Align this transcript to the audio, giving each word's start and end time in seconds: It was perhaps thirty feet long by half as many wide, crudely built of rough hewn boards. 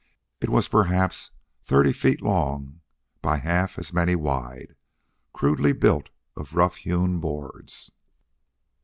It 0.39 0.49
was 0.49 0.67
perhaps 0.67 1.29
thirty 1.61 1.93
feet 1.93 2.23
long 2.23 2.81
by 3.21 3.37
half 3.37 3.77
as 3.77 3.93
many 3.93 4.15
wide, 4.15 4.75
crudely 5.31 5.73
built 5.73 6.09
of 6.35 6.55
rough 6.55 6.77
hewn 6.77 7.19
boards. 7.19 7.91